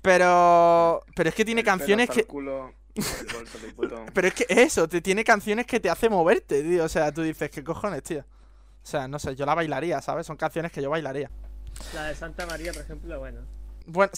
[0.02, 1.02] Pero.
[1.16, 2.26] Pero es que tiene El canciones que.
[2.26, 2.96] culo, el.
[4.14, 6.84] Pero es que eso, te tiene canciones que te hace moverte, tío.
[6.84, 8.20] O sea, tú dices, ¿qué cojones, tío?
[8.20, 10.28] O sea, no sé, yo la bailaría, ¿sabes?
[10.28, 11.32] Son canciones que yo bailaría.
[11.94, 13.42] La de Santa María, por ejemplo, bueno.
[13.86, 14.12] Bueno,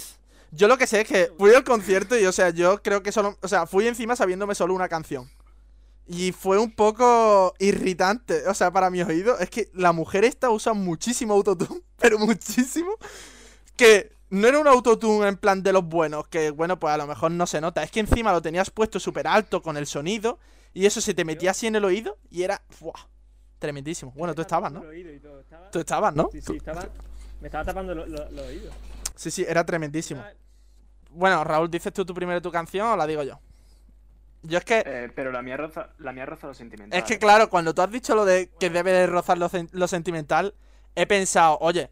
[0.52, 3.12] yo lo que sé es que fui al concierto y, o sea, yo creo que
[3.12, 3.36] solo.
[3.42, 5.30] O sea, fui encima sabiéndome solo una canción.
[6.08, 9.38] Y fue un poco irritante, o sea, para mi oído.
[9.40, 12.92] Es que la mujer esta usa muchísimo autotune, pero muchísimo.
[13.76, 17.06] Que no era un autotune en plan de los buenos, que bueno, pues a lo
[17.06, 17.82] mejor no se nota.
[17.82, 20.38] Es que encima lo tenías puesto súper alto con el sonido
[20.74, 22.62] y eso se te metía así en el oído y era.
[23.58, 24.12] Tremendísimo.
[24.14, 24.82] Bueno, tú estabas, ¿no?
[24.90, 26.28] Estaba- Tú estabas, ¿no?
[26.32, 26.86] Sí, sí, estaba.
[27.40, 28.74] Me estaba tapando lo- lo- los oídos.
[29.14, 30.22] Sí, sí, era tremendísimo.
[31.10, 33.40] Bueno, Raúl, ¿dices tú tu primero tu canción o la digo yo?
[34.42, 34.82] Yo es que.
[34.84, 36.98] Eh, pero la mía roza, la mía roza lo sentimental.
[36.98, 39.88] Es que claro, cuando tú has dicho lo de que debe de rozar lo, lo
[39.88, 40.54] sentimental,
[40.94, 41.90] he pensado, oye,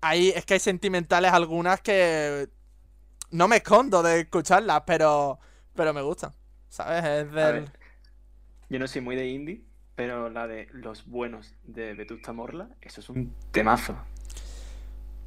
[0.00, 2.48] ahí es que hay sentimentales algunas que
[3.30, 5.38] no me escondo de escucharlas, pero
[5.74, 6.32] pero me gustan,
[6.68, 6.98] ¿sabes?
[7.04, 7.34] Es A del...
[7.34, 7.72] ver,
[8.68, 9.62] yo no soy muy de indie,
[9.96, 13.96] pero la de Los Buenos de Vetusta Morla, eso es un temazo.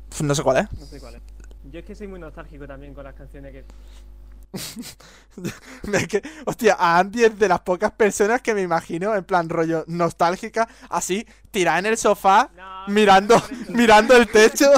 [0.09, 0.79] Pf, No sé cuál es.
[0.79, 1.21] No sé cuál es.
[1.71, 3.65] Yo es que soy muy nostálgico también con las canciones que.
[5.93, 9.47] Es que, hostia, a Andy es de las pocas personas que me imagino en plan
[9.47, 14.71] rollo nostálgica, así, tirada en el sofá, No, mirando, no, mirando el techo.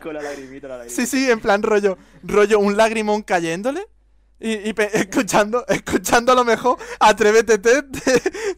[0.00, 0.88] Con la lagrimita, la lagrimita.
[0.88, 3.86] Sí, sí, en plan rollo, rollo un lagrimón cayéndole
[4.46, 7.82] y, y pe- escuchando, escuchando a lo mejor Atrévete de,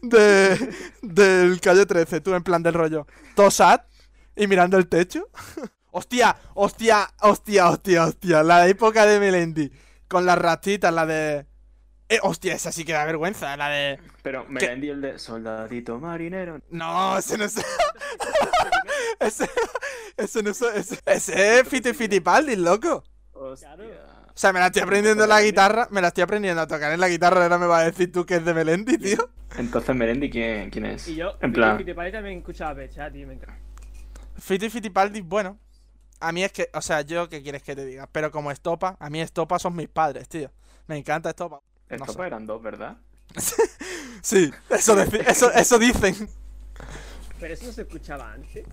[0.01, 3.81] de- del calle 13, tú en plan del rollo, todo sad
[4.35, 5.29] y mirando el techo.
[5.91, 9.71] Hostia, hostia, hostia, hostia, hostia, la época de Melendi
[10.07, 11.47] con las ratitas, la de...
[12.09, 13.99] Eh, hostia, esa sí que da vergüenza, la de...
[14.21, 14.67] Pero me ¿Qué?
[14.67, 16.61] vendí el de Soldadito Marinero.
[16.69, 17.55] No, ese no es...
[19.19, 19.49] ese,
[20.17, 20.61] ese no es...
[20.61, 23.03] Ese, ese es Fiti Fitipaldi, loco.
[23.33, 23.75] Hostia.
[24.37, 26.91] O sea, me la estoy aprendiendo en la guitarra, me la estoy aprendiendo a tocar
[26.91, 29.31] en la guitarra, ahora me va a decir tú que es de Melendi, tío.
[29.57, 31.07] Entonces, Melendi, ¿quién, quién es?
[31.07, 33.57] Y yo, en y plan, te parece también escuchaba Pecha, tío, me encanta.
[34.37, 35.57] Fiti Fitipaldi, bueno.
[36.19, 38.95] A mí es que, o sea, yo qué quieres que te diga, pero como Estopa,
[38.99, 40.51] a mí Estopa son mis padres, tío.
[40.85, 41.59] Me encanta Estopa.
[41.89, 42.21] estos sé.
[42.21, 42.95] eran dos, ¿verdad?
[44.21, 46.29] Sí, eso, eso, eso dicen.
[47.39, 48.67] Pero eso no se escuchaba antes.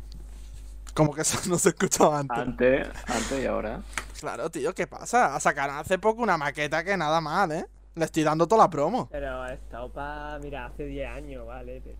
[0.92, 2.36] Como que eso no se escuchaba antes.
[2.36, 3.82] Antes, antes y ahora.
[4.24, 5.38] Claro, tío, ¿qué pasa?
[5.38, 7.66] Sacaron hace poco una maqueta que nada mal, ¿eh?
[7.94, 9.06] Le estoy dando toda la promo.
[9.12, 11.82] Pero esta opa, mira, hace 10 años, vale.
[11.84, 11.98] pero-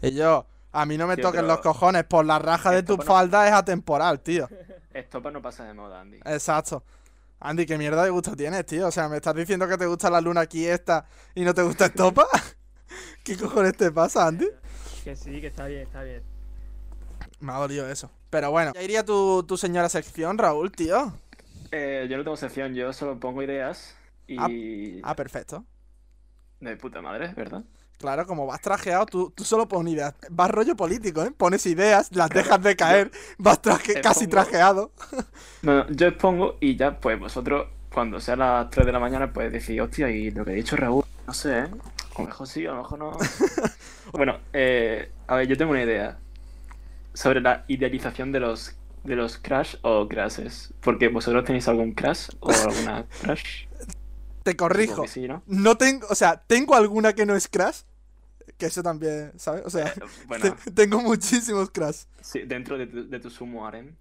[0.00, 3.02] Y yo, a mí no me toquen los cojones, por la raja de tu no-
[3.02, 4.48] falda es atemporal, tío.
[4.94, 6.20] Estopa no pasa de moda, Andy.
[6.24, 6.82] Exacto.
[7.40, 8.86] Andy, ¿qué mierda de gusto tienes, tío?
[8.86, 11.04] O sea, ¿me estás diciendo que te gusta la luna aquí esta
[11.34, 12.26] y no te gusta Estopa?
[13.22, 14.48] ¿Qué cojones te pasa, Andy?
[15.04, 16.22] Que sí, que está bien, está bien.
[17.40, 18.10] Me ha dolido eso.
[18.30, 21.12] Pero bueno, ya iría tu, tu señora sección, Raúl, tío.
[21.72, 25.00] Eh, yo no tengo sección, yo solo pongo ideas y...
[25.02, 25.64] Ah, perfecto.
[26.60, 27.64] De puta madre, ¿verdad?
[27.98, 30.14] Claro, como vas trajeado, tú, tú solo pones ideas.
[30.30, 31.30] Vas rollo político, ¿eh?
[31.36, 34.92] Pones ideas, las dejas de caer, vas traje- casi pongo- trajeado.
[35.62, 39.32] No, no, yo expongo y ya, pues vosotros, cuando sea las 3 de la mañana,
[39.32, 41.68] pues decís, hostia, y lo que ha dicho Raúl, no sé, ¿eh?
[42.16, 43.18] A lo mejor sí, a lo mejor no.
[44.12, 46.18] bueno, eh, a ver, yo tengo una idea
[47.14, 50.74] sobre la idealización de los de los crash o crashes.
[50.80, 53.66] Porque vosotros tenéis algún crash o alguna crash.
[54.42, 55.06] Te corrijo.
[55.06, 55.42] sí, ¿no?
[55.46, 57.82] No tengo, o sea, tengo alguna que no es Crash.
[58.56, 59.62] Que eso también, ¿sabes?
[59.64, 59.92] O sea, Eh,
[60.26, 62.04] bueno, te- tengo muchísimos Crash.
[62.20, 63.94] sí, dentro de tu, de tu sumo harem.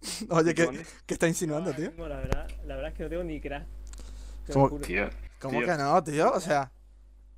[0.30, 1.90] Oye, ¿qué, qué está insinuando, Ahora tío?
[1.90, 3.64] mismo, la, verdad, la verdad es que no tengo ni crash.
[4.46, 4.84] Te ¿Cómo- juro.
[4.86, 5.10] Tío.
[5.40, 5.66] ¿Cómo tío.
[5.66, 6.32] que no, tío?
[6.32, 6.70] O sea,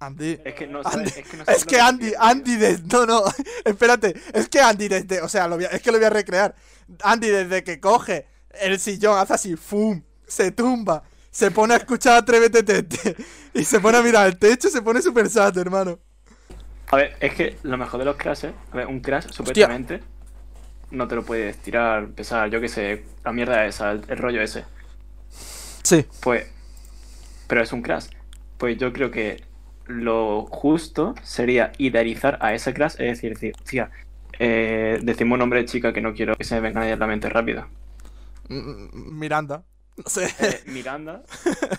[0.00, 0.40] Andy.
[0.44, 2.12] Es que no Andy, es que no sabes Es lo que Andy.
[2.18, 2.82] Andy desde...
[2.88, 3.22] No, no,
[3.64, 4.14] espérate.
[4.32, 5.20] Es que Andy desde...
[5.20, 6.54] O sea, lo voy a- es que lo voy a recrear.
[7.02, 8.26] Andy desde que coge
[8.60, 10.02] el sillón, hace así, ¡fum!
[10.26, 13.16] Se tumba, se pone a escuchar Atrévete Tete
[13.54, 15.98] y se pone a mirar el techo, se pone super sad, hermano.
[16.90, 20.02] A ver, es que lo mejor de los crashes, a ver, un crash supuestamente
[20.90, 24.40] no te lo puedes tirar, pesar, yo qué sé, la mierda esa, el, el rollo
[24.42, 24.64] ese.
[25.84, 26.04] Sí.
[26.20, 26.46] Pues,
[27.46, 28.06] pero es un crash.
[28.58, 29.42] Pues yo creo que
[29.90, 33.90] lo justo sería idealizar a ese crash, es decir, decir, hostia,
[34.38, 37.06] eh, decimos un nombre de chica que no quiero que se me venga a la
[37.06, 37.66] mente rápido.
[38.48, 39.62] Mm, Miranda.
[39.96, 40.28] No sé.
[40.38, 41.22] Eh, Miranda,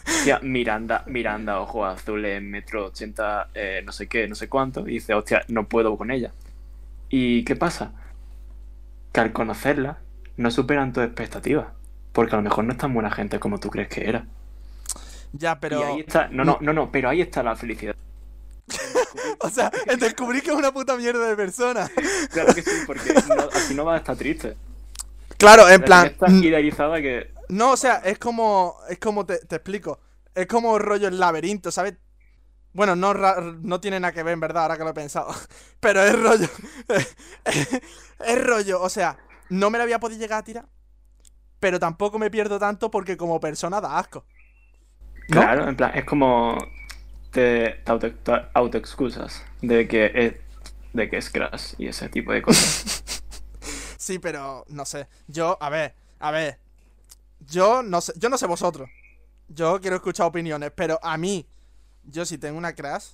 [0.05, 4.87] hostia, Miranda, Miranda, ojo azul en metro 80, eh, no sé qué, no sé cuánto,
[4.87, 6.31] y dice, hostia, no puedo con ella.
[7.09, 7.93] ¿Y qué pasa?
[9.11, 9.97] Que al conocerla,
[10.37, 11.67] no superan tus expectativas.
[12.11, 14.25] Porque a lo mejor no es tan buena gente como tú crees que era.
[15.33, 15.79] Ya, pero...
[15.79, 17.95] Y ahí está, no, no, no, no, pero ahí está la felicidad.
[19.51, 21.89] O sea, el descubrir que es una puta mierda de persona.
[22.31, 24.55] Claro que sí, porque no- así no vas a estar triste.
[25.37, 26.17] Claro, en La plan.
[26.17, 27.33] tan idealizada que.
[27.49, 28.77] No, o sea, es como.
[28.89, 29.99] Es como te, te explico.
[30.33, 31.95] Es como rollo el laberinto, ¿sabes?
[32.73, 35.35] Bueno, no, no tiene nada que ver, en verdad, ahora que lo he pensado.
[35.81, 36.47] Pero es rollo.
[37.45, 39.17] es rollo, o sea,
[39.49, 40.65] no me la voy a poder llegar a tirar.
[41.59, 44.25] Pero tampoco me pierdo tanto porque como persona da asco.
[45.27, 45.41] ¿No?
[45.41, 46.57] Claro, en plan, es como.
[47.31, 50.33] Te, te auto, te autoexcusas de que es.
[50.93, 53.03] De que es Crash y ese tipo de cosas.
[54.01, 55.07] Sí, pero no sé.
[55.27, 56.57] Yo, a ver, a ver.
[57.39, 58.89] Yo no sé, yo no sé vosotros.
[59.47, 61.45] Yo quiero escuchar opiniones, pero a mí,
[62.05, 63.11] yo si tengo una crash,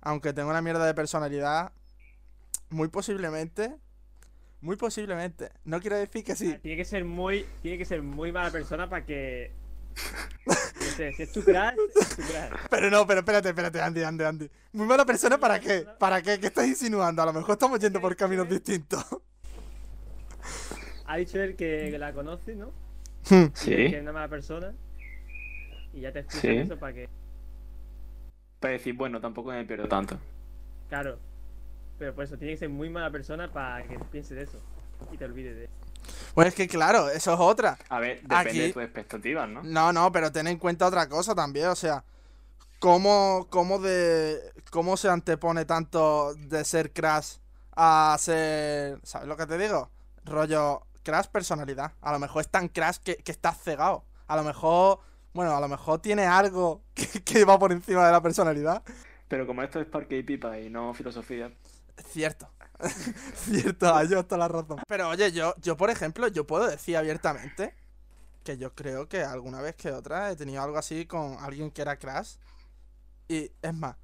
[0.00, 1.72] aunque tengo una mierda de personalidad,
[2.70, 3.76] muy posiblemente,
[4.60, 6.56] muy posiblemente, no quiero decir que sí.
[6.62, 9.50] Tiene que ser muy, tiene que ser muy mala persona para que.
[10.96, 12.60] Sé, si es tu crush, es tu crush.
[12.70, 14.50] Pero no, pero espérate, espérate, Andy, Andy, Andy.
[14.72, 15.86] Muy mala persona, ¿para qué?
[15.98, 16.38] ¿Para qué?
[16.38, 17.22] ¿Qué estás insinuando?
[17.22, 19.04] A lo mejor estamos yendo por caminos distintos.
[21.06, 22.68] Ha dicho él que, la conoce, ¿no?
[23.28, 23.46] Hmm.
[23.54, 23.70] Sí.
[23.70, 24.72] Que es una mala persona.
[25.92, 26.60] Y ya te explico Sí.
[26.60, 27.08] eso para que.
[28.60, 30.18] Para decir, bueno, tampoco me pierdo tanto.
[30.88, 31.18] Claro.
[31.98, 34.60] Pero por eso tiene que ser muy mala persona para que pienses de eso.
[35.12, 35.68] Y te olvides de
[36.34, 37.78] Pues es que claro, eso es otra.
[37.88, 39.62] A ver, depende Aquí- de tus expectativas, ¿no?
[39.62, 42.04] No, no, pero ten en cuenta otra cosa también, o sea,
[42.78, 44.40] cómo, cómo de
[44.70, 47.36] cómo se antepone tanto de ser Crash
[47.76, 49.90] a ser, ¿sabes lo que te digo?
[50.24, 51.92] Rollo Crash personalidad.
[52.00, 54.04] A lo mejor es tan Crash que, que estás cegado.
[54.26, 55.00] A lo mejor,
[55.32, 58.82] bueno, a lo mejor tiene algo que, que va por encima de la personalidad.
[59.28, 61.50] Pero como esto es parque y pipa y no filosofía,
[62.10, 62.48] Cierto.
[63.34, 64.78] Cierto, hay hasta la razón.
[64.88, 67.74] Pero oye, yo, yo por ejemplo, yo puedo decir abiertamente
[68.44, 71.82] que yo creo que alguna vez que otra he tenido algo así con alguien que
[71.82, 72.36] era Crash.
[73.28, 73.96] Y es más,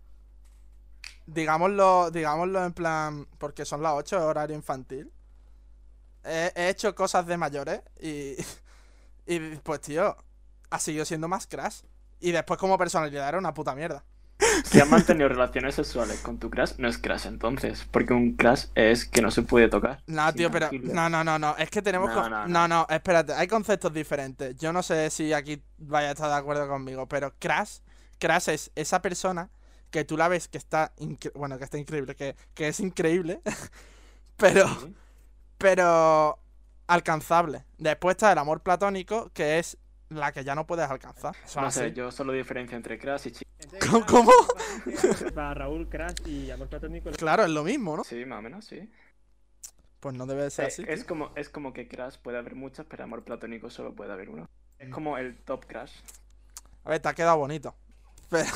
[1.27, 5.13] digámoslo, digámoslo en plan, porque son las 8 horario infantil.
[6.25, 8.37] He, he hecho cosas de mayores y,
[9.27, 10.17] y pues tío,
[10.71, 11.83] ha seguido siendo más Crash.
[12.21, 14.05] Y después como personalidad era una puta mierda.
[14.65, 17.87] Si has mantenido relaciones sexuales con tu crush, no es crush entonces.
[17.91, 20.03] Porque un crush es que no se puede tocar.
[20.07, 20.69] No, tío, pero.
[20.83, 21.57] No, no, no, no.
[21.57, 22.09] Es que tenemos.
[22.15, 22.87] No, no, no, no.
[22.89, 23.33] espérate.
[23.35, 24.57] Hay conceptos diferentes.
[24.57, 27.07] Yo no sé si aquí vaya a estar de acuerdo conmigo.
[27.09, 27.79] Pero Crash.
[28.19, 29.49] Crash es esa persona
[29.91, 30.93] que tú la ves que está.
[30.99, 32.15] incre- Bueno, que está increíble.
[32.15, 33.41] Que, que es increíble.
[34.37, 34.69] pero.
[34.69, 34.95] Sí.
[35.59, 36.39] Pero.
[36.87, 37.65] Alcanzable.
[37.79, 39.79] Después está el amor platónico, que es
[40.11, 41.35] la que ya no puedes alcanzar.
[41.45, 43.51] Eso No sé, yo solo diferencia entre crush y chico.
[43.91, 44.33] ¿Cómo- cómo?
[45.35, 47.11] Para Raúl, Crash y Amor Platónico.
[47.13, 48.05] Claro, es lo mismo, ¿no?
[48.05, 48.91] Sí, más o menos, sí.
[50.01, 50.85] Pues no debe de ser Eh, así.
[50.89, 54.31] es, como, es como que crush puede haber muchas, pero amor platónico solo puede haber
[54.31, 54.49] uno.
[54.79, 55.93] Es como el top crush.
[56.85, 57.75] A ver, te ha quedado bonito.
[58.31, 58.49] Pero,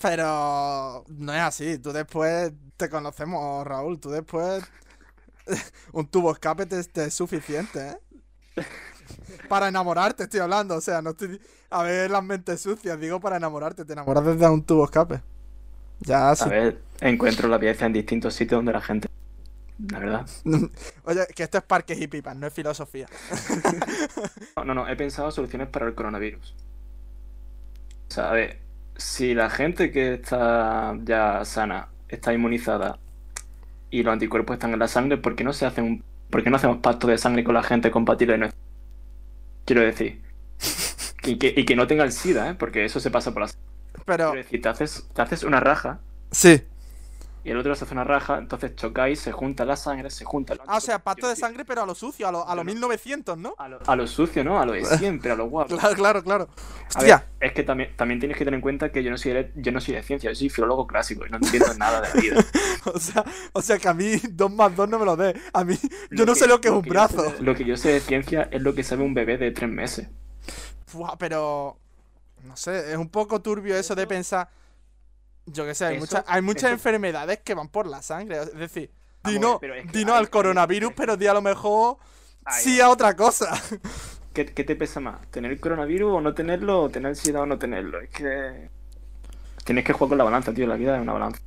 [0.00, 1.78] pero no es así.
[1.78, 4.00] Tú después te conocemos, Raúl.
[4.00, 4.64] Tú después.
[5.92, 7.90] Un tubo escape te, te es suficiente,
[8.56, 8.64] ¿eh?
[9.48, 10.76] Para enamorarte, estoy hablando.
[10.76, 11.40] O sea, no estoy.
[11.70, 12.98] A ver, las mentes sucias.
[13.00, 13.84] Digo para enamorarte.
[13.84, 15.20] Te enamoras desde un tubo escape.
[16.00, 16.44] Ya, sí.
[16.44, 19.08] A ver, encuentro la belleza en distintos sitios donde la gente.
[19.90, 20.26] La verdad.
[21.04, 23.06] Oye, que esto es parques y pipas, no es filosofía.
[24.56, 26.54] No, no, no, he pensado soluciones para el coronavirus.
[28.10, 28.58] O sea, a ver,
[28.96, 32.98] si la gente que está ya sana está inmunizada
[33.90, 36.50] y los anticuerpos están en la sangre, ¿por qué no se hacen un, por qué
[36.50, 38.63] no hacemos pacto de sangre con la gente compatible de nuestra-
[39.64, 40.22] Quiero decir.
[41.26, 42.54] Y que, y que no tenga el SIDA, ¿eh?
[42.54, 43.64] Porque eso se pasa por la sangre.
[44.04, 46.00] Pero, Quiero decir, te haces, te haces una raja
[46.30, 46.62] sí.
[47.44, 50.54] Y el otro se hace una raja, entonces chocáis, se junta la sangre, se junta
[50.66, 52.64] Ah, o sea, pacto de sangre, pero a lo sucio, a lo, a lo Yo
[52.64, 52.72] no.
[52.72, 53.54] 1900, ¿no?
[53.58, 54.58] A lo, a lo sucio, ¿no?
[54.58, 55.76] A lo de siempre, a lo guapo.
[55.76, 56.48] Claro, claro, claro.
[56.94, 59.32] A ver, es que también, también tienes que tener en cuenta que yo no soy
[59.32, 62.08] de, yo no soy de ciencia, yo soy filólogo clásico y no entiendo nada de
[62.08, 62.44] la vida.
[62.86, 65.34] O sea, o sea que a mí 2 más 2 no me lo dé.
[65.54, 65.74] A mí,
[66.10, 67.30] yo Lo no sé lo que es un brazo.
[67.30, 69.70] sé lo que yo sé de ciencia es lo que sabe un bebé de tres
[69.70, 70.08] meses.
[70.92, 71.78] Buah, pero.
[72.44, 74.50] No sé, es un poco turbio eso de pensar.
[75.46, 78.40] Yo qué sé, hay, Eso- muchas, hay muchas eso- enfermedades que van por la sangre.
[78.42, 78.90] Es decir,
[79.22, 81.16] Vamos di a no, ver, pero es que di no hay- al coronavirus, hay- pero
[81.16, 81.96] di a lo mejor
[82.50, 83.60] sí a otra cosa.
[84.32, 85.20] ¿Qué, qué te pesa más?
[85.30, 86.82] ¿Tener el coronavirus o no tenerlo?
[86.82, 88.00] ¿O tener sida o no tenerlo?
[88.00, 88.68] Es que...
[89.64, 90.66] Tienes que jugar con la balanza, tío.
[90.66, 91.40] La vida es una balanza.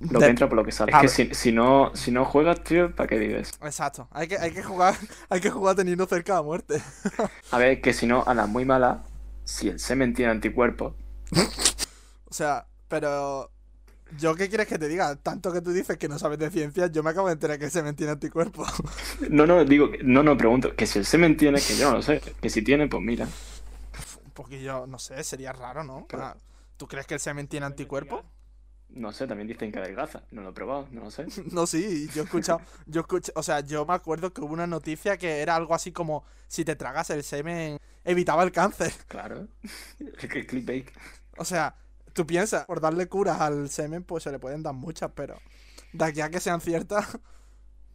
[0.00, 0.92] Lo De- que entra por lo que sale.
[0.94, 3.50] A Es que si, si no, si no juegas, tío, ¿para qué vives?
[3.62, 4.94] Exacto, hay que, hay que jugar,
[5.28, 6.80] hay que jugar teniendo cerca la muerte.
[7.50, 9.02] A ver, que si no, a la muy mala,
[9.44, 10.94] si el semen tiene anticuerpos,
[12.30, 13.50] O sea, pero.
[14.18, 15.16] ¿Yo qué quieres que te diga?
[15.16, 17.68] Tanto que tú dices que no sabes de ciencia, yo me acabo de enterar que
[17.68, 18.66] se me tiene anticuerpos.
[19.28, 21.96] No, no, digo, que- no, no, pregunto, que si el semen tiene, que yo no
[21.96, 23.28] lo sé, que si tiene, pues mira.
[24.24, 26.06] Un poquillo, no sé, sería raro, ¿no?
[26.08, 26.36] Pero- Ah,
[26.78, 28.24] ¿Tú crees que el semen tiene anticuerpos?
[28.90, 30.22] no sé, también dicen que adelgaza.
[30.30, 31.26] No lo he probado, no lo sé.
[31.52, 34.66] No, sí, yo he escuchado, yo escuché, o sea, yo me acuerdo que hubo una
[34.66, 38.90] noticia que era algo así como si te tragas el semen evitaba el cáncer.
[39.06, 39.48] Claro.
[40.00, 40.88] Es que clickbait.
[41.36, 41.74] O sea,
[42.18, 45.38] tú piensas, por darle curas al semen, pues se le pueden dar muchas, pero
[45.92, 47.06] de aquí a que sean ciertas.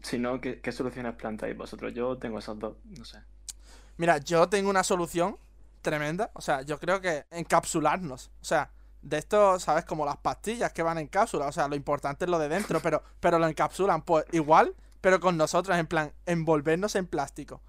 [0.02, 1.94] Si no, ¿qué, qué soluciones plantáis vosotros?
[1.94, 3.20] Yo tengo esas dos, no sé.
[3.96, 5.38] Mira, yo tengo una solución
[5.82, 6.30] tremenda.
[6.34, 8.30] O sea, yo creo que encapsularnos.
[8.42, 8.70] O sea,
[9.02, 9.86] de esto, ¿sabes?
[9.86, 11.48] Como las pastillas que van en cápsula.
[11.48, 14.02] O sea, lo importante es lo de dentro, pero, pero lo encapsulan.
[14.02, 17.62] Pues igual, pero con nosotros, en plan, envolvernos en plástico.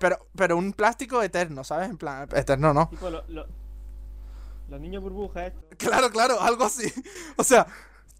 [0.00, 1.90] Pero, pero un plástico eterno, ¿sabes?
[1.90, 2.88] En plan, eterno no.
[2.88, 3.46] Tipo, lo- lo-
[4.72, 5.64] los niños burbujas estos.
[5.78, 6.92] Claro, claro, algo así.
[7.36, 7.66] O sea,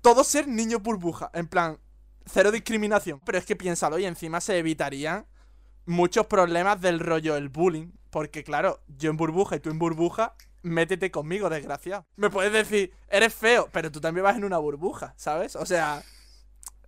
[0.01, 1.31] todo ser niño burbuja.
[1.33, 1.79] En plan,
[2.27, 3.21] cero discriminación.
[3.25, 5.27] Pero es que piénsalo y encima se evitarían
[5.87, 7.91] muchos problemas del rollo el bullying.
[8.11, 12.05] Porque claro, yo en burbuja y tú en burbuja, métete conmigo, desgraciado.
[12.17, 15.57] Me puedes decir, eres feo, pero tú también vas en una burbuja, ¿sabes?
[15.57, 16.03] O sea,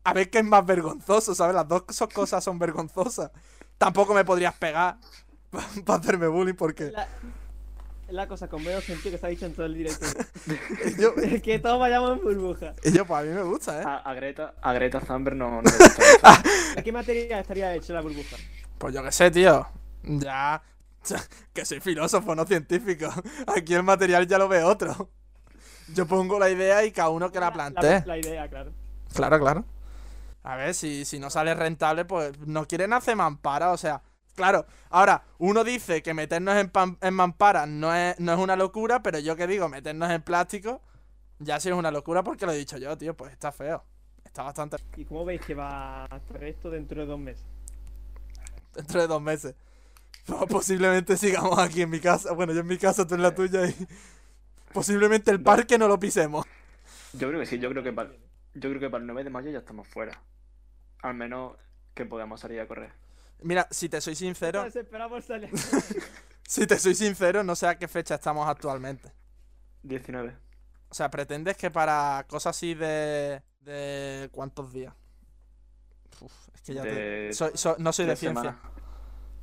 [0.05, 1.55] a ver qué es más vergonzoso, ¿sabes?
[1.55, 3.31] Las dos cosas son vergonzosas.
[3.79, 4.99] Tampoco me podrías pegar
[5.87, 6.91] para hacerme bullying porque...
[6.91, 7.09] La,
[8.09, 10.07] la cosa con menos sentido que se ha dicho en todo el directo.
[10.99, 12.75] Yo, que todos vayamos en burbuja.
[12.83, 13.85] y yo, pues a mí me gusta, ¿eh?
[13.87, 16.75] A, a Greta, a Greta Thunberg no, no le gusta eso.
[16.77, 18.37] ¿De qué materia estaría hecha la burbuja?
[18.79, 19.67] Pues yo qué sé, tío.
[20.03, 20.63] Ya.
[21.53, 23.09] Que soy filósofo, no científico.
[23.47, 25.11] Aquí el material ya lo ve otro.
[25.95, 28.03] Yo pongo la idea y cada uno que la plantee.
[28.07, 28.73] La, idea, claro.
[29.15, 29.65] Claro, claro.
[30.43, 34.03] A ver, si, si no sale rentable, pues no quieren hacer mampara, o sea.
[34.35, 38.57] Claro, ahora, uno dice que meternos en, pam- en mampara no es, no es una
[38.57, 40.83] locura, pero yo que digo, meternos en plástico,
[41.39, 43.85] ya sí es una locura porque lo he dicho yo, tío, pues está feo.
[44.25, 47.45] Está bastante ¿Y cómo veis que va a hacer esto dentro de dos meses?
[48.75, 49.55] dentro de dos meses.
[50.27, 52.33] Pues posiblemente sigamos aquí en mi casa.
[52.33, 53.89] Bueno, yo en mi casa, tú en la tuya y.
[54.73, 56.47] Posiblemente el parque no lo pisemos.
[57.13, 58.11] Yo creo que sí, yo creo que para,
[58.55, 60.21] yo creo que para el 9 de mayo ya estamos fuera.
[61.03, 61.57] Al menos
[61.95, 62.93] que podamos salir a correr.
[63.45, 64.65] Mira, si te soy sincero,
[66.49, 69.13] si te soy sincero, no sé a qué fecha estamos actualmente.
[69.83, 70.35] 19.
[70.89, 73.43] O sea, pretendes que para cosas así de.
[73.61, 74.95] de ¿cuántos días?
[76.21, 76.89] Uf, es que ya te.
[76.95, 78.43] De soy- soy- no soy de tres ciencia.
[78.43, 78.61] semanas.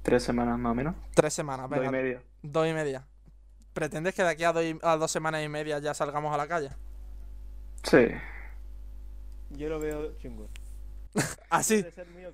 [0.02, 0.96] Tres semanas más o menos.
[1.14, 1.92] Tres semanas, Dos y venga.
[1.92, 2.24] medio.
[2.42, 3.06] Dos y media.
[3.74, 6.38] ¿Pretendes que de aquí a, dos y- a dos semanas y media ya salgamos a
[6.38, 6.72] la calle?
[7.84, 8.08] Sí.
[9.52, 10.50] Yo lo veo chungo.
[11.50, 11.86] Así,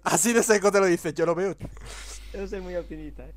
[0.03, 1.55] así de seco te lo dices, yo lo veo.
[2.33, 3.33] eso ser muy optimista, eh.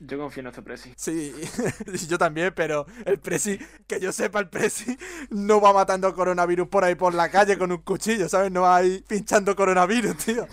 [0.00, 0.92] Yo confío en nuestro presi.
[0.96, 1.34] Sí,
[2.08, 4.96] yo también, pero el Presi, que yo sepa, el Presi
[5.30, 8.52] no va matando coronavirus por ahí por la calle con un cuchillo, ¿sabes?
[8.52, 10.46] No va ahí pinchando coronavirus, tío.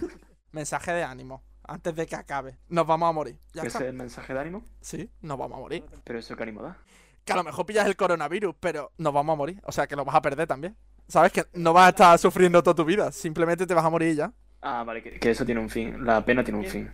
[0.52, 2.58] Mensaje de ánimo, antes de que acabe.
[2.70, 3.38] Nos vamos a morir.
[3.54, 3.80] Ya ¿Qué está.
[3.80, 4.66] es el mensaje de ánimo?
[4.82, 5.84] Sí, nos vamos a morir.
[6.04, 6.80] Pero eso qué ánimo da.
[7.24, 9.62] Que a lo mejor pillas el coronavirus, pero nos vamos a morir.
[9.66, 10.76] O sea, que lo vas a perder también.
[11.08, 11.32] ¿Sabes?
[11.32, 13.12] Que no vas a estar sufriendo toda tu vida.
[13.12, 14.32] Simplemente te vas a morir y ya.
[14.62, 16.04] Ah, vale, que, que eso tiene un fin.
[16.06, 16.92] La pena tiene un fin.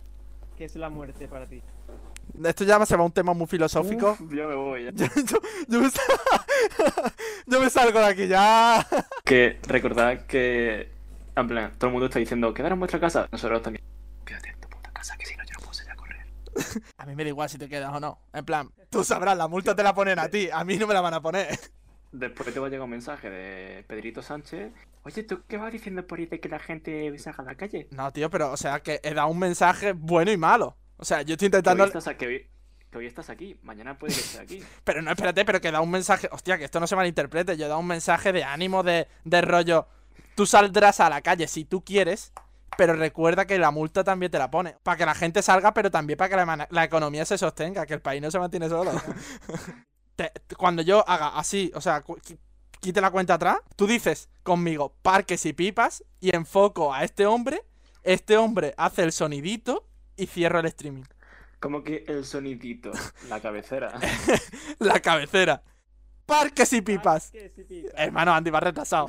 [0.56, 1.62] ¿Qué es la muerte para ti?
[2.44, 4.12] Esto ya se va a un tema muy filosófico.
[4.12, 4.90] Uf, yo me voy ya.
[4.94, 6.04] Yo, yo- yo me sal-
[7.46, 8.86] yo me salgo de aquí ya.
[9.24, 10.90] Que recordad que.
[11.34, 13.26] En plan, todo el mundo está diciendo, quedar en vuestra casa.
[13.32, 13.82] Nosotros también.
[14.26, 16.26] Quédate en tu puta casa, que si no, yo no puedo salir a correr.
[16.98, 18.18] A mí me da igual si te quedas o no.
[18.34, 20.50] En plan, tú sabrás, la multa te la ponen a ti.
[20.52, 21.58] A mí no me la van a poner.
[22.12, 24.70] Después te va a llegar un mensaje de Pedrito Sánchez.
[25.04, 27.88] Oye, ¿tú qué vas diciendo por ahí de que la gente salga a la calle?
[27.90, 30.76] No, tío, pero, o sea, que he dado un mensaje bueno y malo.
[30.98, 32.16] O sea, yo estoy Que hoy, intentando.
[32.18, 32.50] que, hoy,
[32.90, 34.62] que hoy estás aquí, mañana puede que estés aquí.
[34.84, 36.28] Pero no, espérate, pero que he dado un mensaje.
[36.30, 37.56] Hostia, que esto no se malinterprete.
[37.56, 39.88] Yo he dado un mensaje de ánimo, de, de rollo.
[40.34, 42.32] Tú saldrás a la calle si tú quieres.
[42.76, 44.76] Pero recuerda que la multa también te la pone.
[44.82, 47.84] Para que la gente salga, pero también para que la economía se sostenga.
[47.86, 48.92] Que el país no se mantiene solo.
[50.16, 52.04] Te- te- cuando yo haga así, o sea,
[52.80, 57.62] quite la cuenta atrás, tú dices conmigo parques y pipas y enfoco a este hombre.
[58.02, 61.04] Este hombre hace el sonidito y cierro el streaming.
[61.60, 62.90] Como que el sonidito,
[63.28, 63.92] la cabecera.
[64.80, 65.62] La cabecera.
[66.26, 67.30] Parques y pipas.
[67.30, 67.90] ¿Qué sí, pipa?
[67.96, 69.06] Hermano, Andy va retrasado.